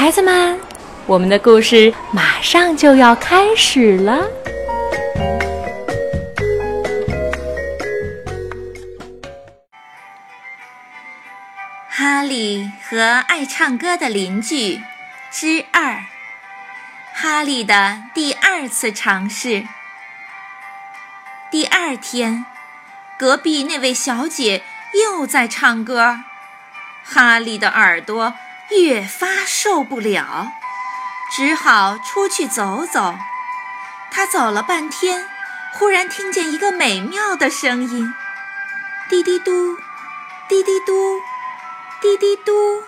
[0.00, 0.58] 孩子们，
[1.04, 4.26] 我们的故事马上就要开始了。
[11.90, 14.80] 哈利和爱唱歌的邻居
[15.30, 16.02] 之二，
[17.12, 19.66] 哈利的第二次尝试。
[21.50, 22.46] 第二天，
[23.18, 24.62] 隔壁那位小姐
[24.94, 26.20] 又在唱歌，
[27.04, 28.32] 哈利的耳朵
[28.70, 30.52] 越发受不了，
[31.36, 33.16] 只好出去走走。
[34.10, 35.26] 他走了半天，
[35.74, 38.14] 忽然听见一个美妙的声音：
[39.08, 39.76] 滴滴嘟，
[40.48, 41.20] 滴滴嘟。
[42.02, 42.82] 滴滴嘟，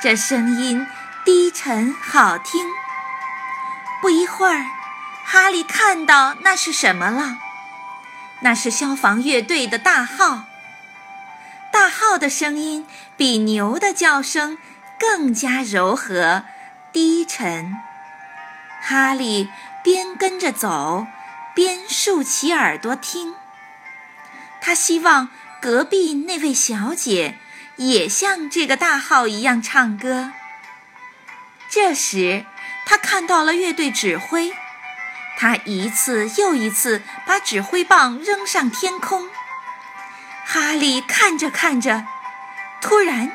[0.00, 0.86] 这声音
[1.24, 2.70] 低沉好听。
[4.00, 4.66] 不一会儿，
[5.24, 7.38] 哈利看到那是什么了？
[8.42, 10.44] 那是消防乐队的大号。
[11.72, 14.58] 大号的声音比牛的叫声
[15.04, 16.44] 更加柔和、
[16.92, 17.76] 低沉。
[18.80, 19.50] 哈利
[19.82, 21.06] 边跟着走，
[21.54, 23.34] 边竖起耳朵听。
[24.60, 25.28] 他希望
[25.60, 27.38] 隔壁那位小姐。
[27.76, 30.30] 也像这个大号一样唱歌。
[31.68, 32.44] 这时，
[32.86, 34.52] 他看到了乐队指挥，
[35.36, 39.28] 他一次又一次把指挥棒扔上天空。
[40.46, 42.06] 哈利看着看着，
[42.80, 43.32] 突然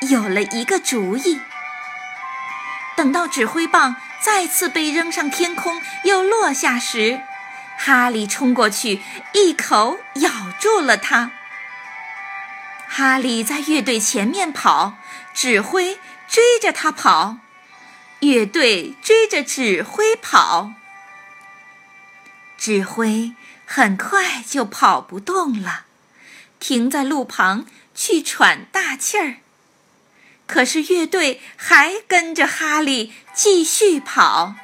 [0.00, 1.40] 有了一个主意。
[2.96, 7.20] 等到指挥棒再次被扔上天空又落下时，
[7.78, 9.00] 哈利冲过去，
[9.32, 11.30] 一口咬住了它。
[12.88, 14.94] 哈利在乐队前面跑，
[15.32, 17.36] 指挥追着他跑，
[18.20, 20.72] 乐队追着指挥跑。
[22.56, 25.84] 指挥很快就跑不动了，
[26.58, 29.36] 停在路旁去喘大气儿。
[30.48, 34.54] 可是乐队还跟着哈利继续跑，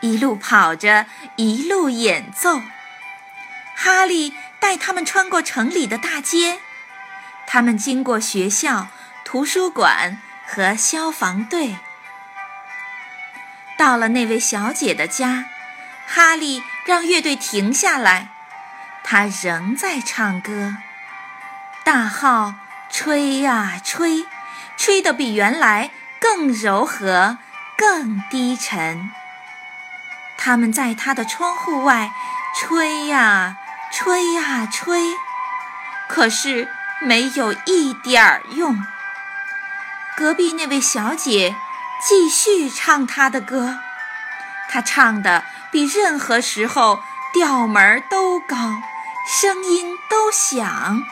[0.00, 1.06] 一路跑着，
[1.36, 2.60] 一路演奏。
[3.76, 6.58] 哈利带他们穿过城里的大街。
[7.46, 8.88] 他们经过学校、
[9.24, 11.76] 图书馆和消防队，
[13.78, 15.46] 到了那位小姐的家。
[16.08, 18.30] 哈利让乐队停下来，
[19.04, 20.76] 他仍在唱歌。
[21.84, 22.54] 大号
[22.90, 24.24] 吹呀吹，
[24.76, 25.90] 吹得比原来
[26.20, 27.38] 更柔和、
[27.76, 29.10] 更低沉。
[30.36, 32.12] 他们在他的窗户外
[32.54, 33.56] 吹呀
[33.92, 35.12] 吹呀吹，
[36.08, 36.68] 可是。
[36.98, 38.74] 没有一点儿用。
[40.16, 41.54] 隔壁那位小姐
[42.02, 43.78] 继续唱她的歌，
[44.70, 47.00] 她唱的比任何时候
[47.34, 48.56] 调门都高，
[49.28, 51.02] 声音都响。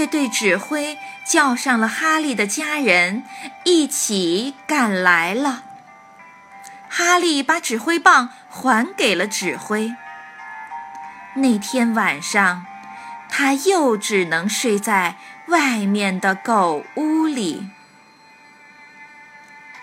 [0.00, 0.96] 乐队指挥
[1.26, 3.22] 叫上了哈利的家人，
[3.64, 5.62] 一起赶来了。
[6.88, 9.94] 哈利把指挥棒还给了指挥。
[11.34, 12.64] 那天晚上。
[13.32, 15.14] 他又只能睡在
[15.46, 17.70] 外面的狗屋里。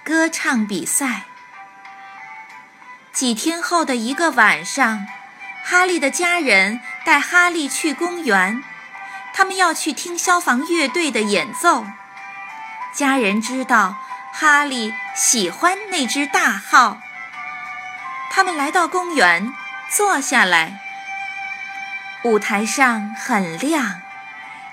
[0.04, 1.22] 歌唱比赛。
[3.14, 5.08] 几天后的一个晚上，
[5.64, 8.62] 哈利的家人带哈利去公园，
[9.38, 11.86] 他们要去听消防乐队的演奏。
[12.92, 13.96] 家人知道
[14.34, 16.98] 哈利喜欢那只大号，
[18.32, 19.54] 他们来到公园，
[19.92, 20.80] 坐下来。
[22.24, 24.02] 舞台上很亮，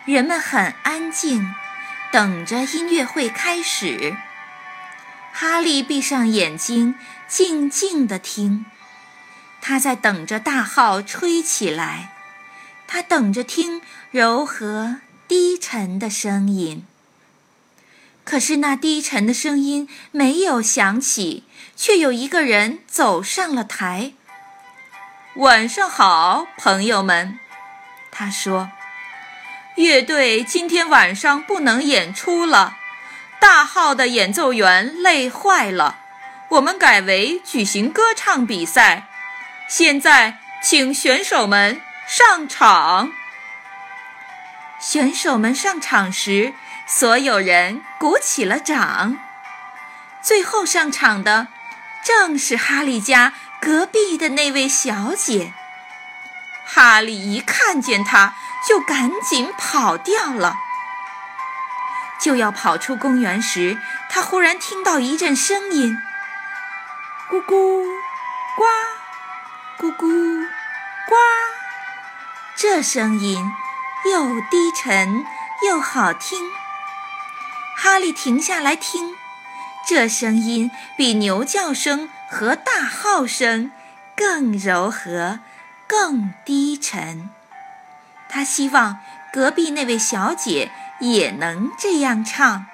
[0.07, 1.55] 人们很安静，
[2.11, 4.17] 等着音乐会开始。
[5.35, 6.95] 哈利闭上眼睛，
[7.29, 8.65] 静静地听。
[9.61, 12.14] 他在等着大号吹起来，
[12.87, 16.87] 他等着听柔和低沉的声音。
[18.25, 21.44] 可是那低沉的声音没有响起，
[21.77, 24.12] 却有一个人走上了台。
[25.37, 27.38] 晚上好，朋友们。
[28.11, 28.70] 他说
[29.76, 32.76] ：“乐队今天晚上不能演出了，
[33.41, 35.99] 大号的演奏员累坏了。
[36.50, 39.09] 我们改为举行歌唱比赛。
[39.69, 41.81] 现在，请选手们
[42.16, 43.11] 上场。”
[44.78, 46.55] 选手们上场时，
[46.87, 49.16] 所有人鼓起了掌。
[50.22, 51.49] 最后上场的，
[52.05, 55.52] 正是哈利家隔壁的那位小姐。
[56.64, 58.34] 哈利一看见她，
[58.69, 60.55] 就赶紧跑掉了。
[62.20, 63.76] 就要跑出公园时，
[64.08, 65.99] 他忽然听到一阵声音
[67.28, 67.84] ：“咕咕，
[68.56, 68.64] 呱，
[69.78, 70.46] 咕咕，
[71.08, 71.14] 呱。”
[72.66, 73.52] 这声音
[74.11, 75.22] 又低沉
[75.66, 76.50] 又好听。
[77.76, 79.14] 哈利停下来听，
[79.87, 83.70] 这声音比牛叫声和大号声
[84.16, 85.40] 更柔和、
[85.87, 87.28] 更低沉。
[88.31, 88.99] 他希望
[89.31, 92.64] 隔壁那位小姐也能这样唱。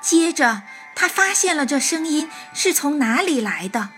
[0.00, 0.62] 接着，
[0.94, 3.88] 他发现了这声音是从哪里来的，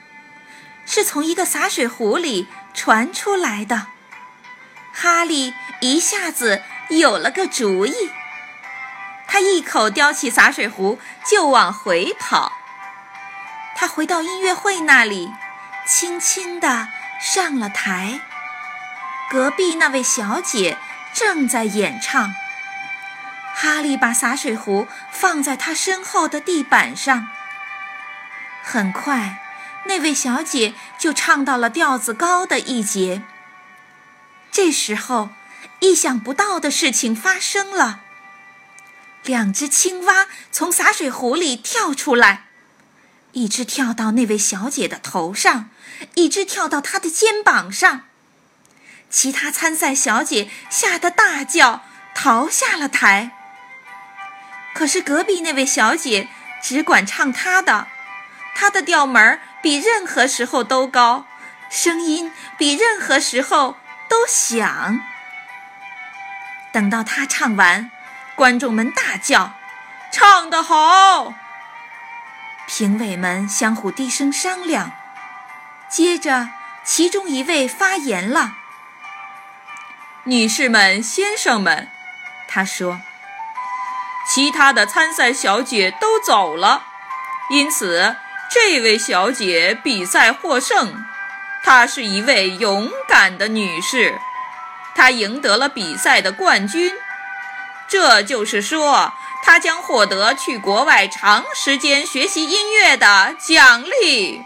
[0.87, 3.89] 是从一个洒水壶里传出来的。
[4.93, 8.11] 哈利一下子有了个主意。
[9.27, 12.53] 他一口叼起洒水壶就往回跑。
[13.77, 15.33] 他回到音乐会那里，
[15.87, 16.89] 轻轻地
[17.21, 18.21] 上了台。
[19.31, 20.77] 隔壁那位小姐
[21.15, 22.35] 正在演唱。
[23.55, 27.29] 哈利把洒水壶放在他身后的地板上。
[28.63, 29.39] 很快，
[29.85, 33.23] 那位小姐就唱到了调子高的一节。
[34.53, 35.31] 这时候，
[35.81, 38.01] 意想不到的事情发生了。
[39.25, 42.47] 两只青蛙从洒水壶里跳出来，
[43.33, 45.71] 一只跳到那位小姐的头上，
[46.15, 48.03] 一只跳到她的肩膀上。
[49.09, 51.83] 其他参赛小姐吓得大叫，
[52.15, 53.33] 逃下了台。
[54.73, 56.29] 可是隔壁那位小姐
[56.63, 57.89] 只管唱她的，
[58.55, 61.27] 她的调门比任何时候都高，
[61.69, 63.77] 声音比任何时候
[64.11, 65.01] 都响。
[66.71, 67.91] 等到她唱完。
[68.37, 69.53] 观众们大叫
[70.11, 71.35] ：“唱得好！”
[72.67, 74.93] 评委们相互低声商量。
[75.91, 76.49] 接着，
[76.83, 78.55] 其中一位发言了
[80.25, 81.89] ：“女士们、先生们，
[82.49, 83.03] 他说，
[84.27, 86.85] 其他的参赛小姐都走了，
[87.51, 88.17] 因此
[88.51, 91.05] 这位小姐比赛获胜。
[91.63, 94.19] 她是一位勇敢的女士，
[94.95, 96.93] 她赢得了比赛的冠军。”
[97.89, 99.13] 这就是说，
[99.43, 104.43] 她将获得去国外长时间学习音乐的奖励。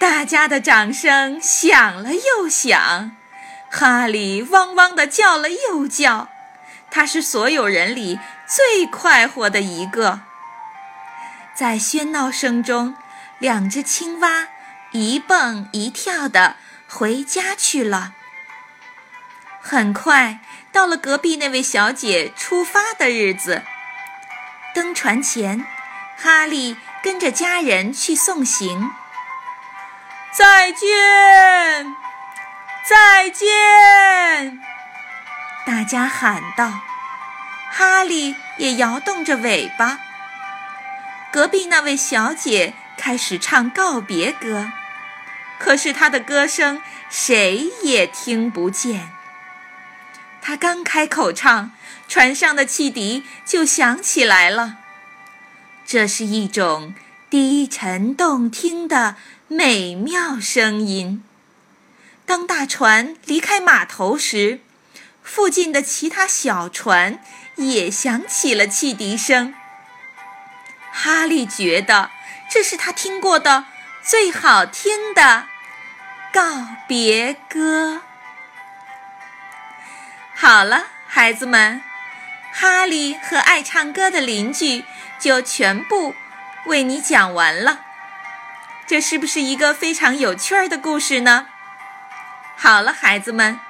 [0.00, 3.12] 大家的掌声响了又响，
[3.70, 6.28] 哈利汪汪地叫了又叫，
[6.90, 10.20] 他是所有人里最快活的一个。
[11.54, 12.96] 在喧闹声中，
[13.40, 14.46] 两只青蛙
[14.92, 16.54] 一蹦一跳地
[16.88, 18.12] 回家去了。
[19.60, 20.38] 很快。
[20.72, 23.64] 到了隔壁那位小姐出发的日子，
[24.72, 25.66] 登船前，
[26.16, 28.92] 哈利跟着家人去送行。
[30.30, 31.92] 再见，
[32.88, 34.60] 再见！
[35.66, 36.70] 大家喊道。
[37.72, 39.98] 哈利也摇动着尾巴。
[41.32, 44.70] 隔壁那位小姐开始唱告别歌，
[45.58, 49.08] 可是他的歌声谁也听不见。
[50.42, 51.72] 他刚开口唱，
[52.06, 54.76] 船上的汽笛就响起来了。
[55.86, 56.94] 这是一种
[57.30, 59.16] 低沉动听的
[59.48, 61.24] 美妙声音。
[62.26, 64.60] 当大船离开码头时，
[65.22, 67.18] 附近的其他小船
[67.56, 69.54] 也响起了汽笛声。
[70.92, 72.10] 哈利觉得
[72.50, 73.66] 这是他听过的
[74.02, 75.46] 最好听的
[76.32, 78.02] 告别歌。
[80.34, 81.80] 好了，孩子们，
[82.52, 84.84] 哈利和爱唱歌的邻居
[85.18, 86.14] 就全部
[86.66, 87.80] 为你讲完了。
[88.86, 91.46] 这是不是一个非常有趣儿的故事呢？
[92.56, 93.60] 好了，孩子们，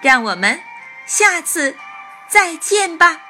[0.00, 0.62] 让我们
[1.04, 1.76] 下次
[2.28, 3.20] 再见吧。